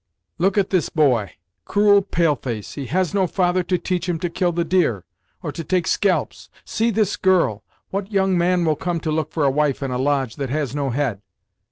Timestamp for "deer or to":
4.65-5.63